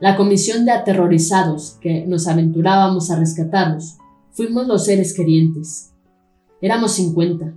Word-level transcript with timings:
La 0.00 0.16
comisión 0.16 0.64
de 0.64 0.72
aterrorizados 0.72 1.78
que 1.80 2.06
nos 2.06 2.26
aventurábamos 2.26 3.10
a 3.10 3.16
rescatarlos 3.16 3.96
Fuimos 4.36 4.66
los 4.66 4.84
seres 4.84 5.14
querientes. 5.14 5.94
Éramos 6.60 6.92
cincuenta, 6.92 7.54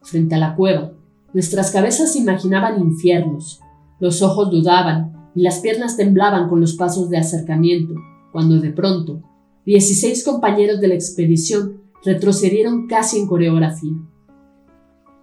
frente 0.00 0.36
a 0.36 0.38
la 0.38 0.54
cueva. 0.54 0.92
Nuestras 1.34 1.72
cabezas 1.72 2.14
imaginaban 2.14 2.80
infiernos, 2.80 3.58
los 3.98 4.22
ojos 4.22 4.48
dudaban 4.48 5.32
y 5.34 5.42
las 5.42 5.58
piernas 5.58 5.96
temblaban 5.96 6.48
con 6.48 6.60
los 6.60 6.76
pasos 6.76 7.10
de 7.10 7.18
acercamiento, 7.18 7.94
cuando 8.30 8.60
de 8.60 8.70
pronto, 8.70 9.24
dieciséis 9.66 10.24
compañeros 10.24 10.80
de 10.80 10.86
la 10.86 10.94
expedición 10.94 11.80
retrocedieron 12.04 12.86
casi 12.86 13.18
en 13.18 13.26
coreografía. 13.26 13.96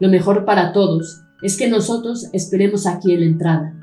Lo 0.02 0.10
mejor 0.10 0.44
para 0.44 0.74
todos 0.74 1.22
es 1.42 1.56
que 1.56 1.70
nosotros 1.70 2.28
esperemos 2.34 2.86
aquí 2.86 3.14
en 3.14 3.22
la 3.22 3.28
entrada, 3.28 3.80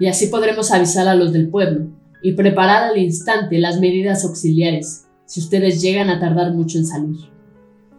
y 0.00 0.06
así 0.06 0.26
podremos 0.26 0.72
avisar 0.72 1.06
a 1.06 1.14
los 1.14 1.32
del 1.32 1.50
pueblo 1.50 1.86
y 2.20 2.32
preparar 2.32 2.82
al 2.82 2.98
instante 2.98 3.60
las 3.60 3.78
medidas 3.78 4.24
auxiliares 4.24 5.03
si 5.26 5.40
ustedes 5.40 5.80
llegan 5.80 6.10
a 6.10 6.20
tardar 6.20 6.52
mucho 6.52 6.78
en 6.78 6.86
salir. 6.86 7.16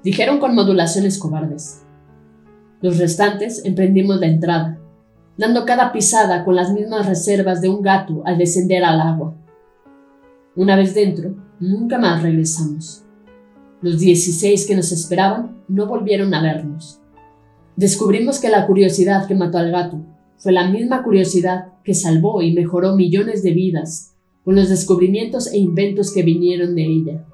Dijeron 0.04 0.40
con 0.40 0.54
modulaciones 0.54 1.18
cobardes. 1.18 1.84
Los 2.82 3.00
restantes 3.00 3.66
emprendimos 3.66 4.20
la 4.20 4.28
entrada, 4.28 4.80
dando 5.38 5.66
cada 5.66 5.92
pisada 5.92 6.46
con 6.46 6.56
las 6.56 6.72
mismas 6.72 7.08
reservas 7.08 7.62
de 7.62 7.70
un 7.70 7.82
gato 7.82 8.22
al 8.26 8.38
descender 8.38 8.84
al 8.84 9.02
agua. 9.02 9.36
Una 10.56 10.76
vez 10.76 10.94
dentro, 10.94 11.36
nunca 11.60 11.98
más 11.98 12.22
regresamos. 12.22 13.04
Los 13.82 14.00
16 14.00 14.68
que 14.68 14.76
nos 14.76 14.92
esperaban 14.92 15.64
no 15.68 15.88
volvieron 15.88 16.34
a 16.34 16.42
vernos. 16.42 17.02
Descubrimos 17.76 18.40
que 18.40 18.50
la 18.50 18.66
curiosidad 18.68 19.28
que 19.28 19.36
mató 19.36 19.58
al 19.58 19.72
gato 19.72 20.00
fue 20.38 20.52
la 20.52 20.70
misma 20.70 21.04
curiosidad 21.04 21.74
que 21.84 21.94
salvó 21.94 22.42
y 22.42 22.54
mejoró 22.54 22.96
millones 22.96 23.44
de 23.44 23.52
vidas 23.52 24.15
con 24.46 24.56
los 24.56 24.70
descubrimientos 24.70 25.52
e 25.52 25.58
inventos 25.58 26.14
que 26.14 26.22
vinieron 26.22 26.76
de 26.76 26.86
ella. 26.86 27.26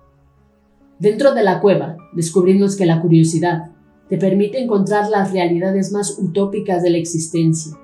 Dentro 0.97 1.33
de 1.33 1.44
la 1.44 1.59
cueva 1.59 1.97
descubrimos 2.13 2.77
que 2.77 2.85
la 2.85 3.01
curiosidad 3.01 3.72
te 4.09 4.17
permite 4.17 4.61
encontrar 4.61 5.09
las 5.09 5.31
realidades 5.31 5.91
más 5.91 6.17
utópicas 6.17 6.81
de 6.81 6.89
la 6.89 6.97
existencia 6.97 7.77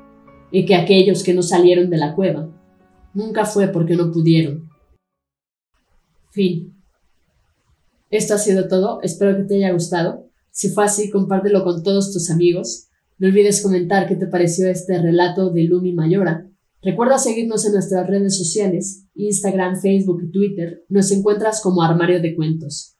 y 0.49 0.65
que 0.65 0.75
aquellos 0.75 1.23
que 1.23 1.33
no 1.33 1.41
salieron 1.41 1.89
de 1.89 1.97
la 1.97 2.15
cueva 2.15 2.49
nunca 3.13 3.45
fue 3.45 3.67
porque 3.67 3.95
no 3.95 4.11
pudieron. 4.11 4.69
Fin. 6.31 6.73
Esto 8.09 8.35
ha 8.35 8.38
sido 8.38 8.69
todo, 8.69 9.01
espero 9.01 9.35
que 9.35 9.44
te 9.44 9.55
haya 9.55 9.73
gustado. 9.73 10.29
Si 10.51 10.69
fue 10.69 10.85
así, 10.85 11.09
compártelo 11.09 11.63
con 11.65 11.83
todos 11.83 12.13
tus 12.13 12.29
amigos. 12.29 12.88
No 13.17 13.27
olvides 13.27 13.61
comentar 13.61 14.07
qué 14.07 14.15
te 14.15 14.27
pareció 14.27 14.69
este 14.69 15.01
relato 15.01 15.49
de 15.49 15.63
Lumi 15.63 15.91
Mayora 15.91 16.47
Recuerda 16.88 17.18
seguirnos 17.18 17.66
en 17.66 17.74
nuestras 17.74 18.08
redes 18.08 18.38
sociales, 18.38 19.03
Instagram, 19.14 19.75
Facebook 19.81 20.22
y 20.24 20.31
Twitter. 20.31 20.86
Nos 20.88 21.12
encuentras 21.12 21.59
como 21.62 21.84
Armario 21.84 22.22
de 22.22 22.34
Cuentos. 22.34 22.96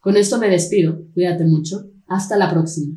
Con 0.00 0.16
esto 0.16 0.38
me 0.38 0.48
despido. 0.48 1.02
Cuídate 1.12 1.44
mucho. 1.44 1.90
Hasta 2.06 2.38
la 2.38 2.50
próxima. 2.50 2.96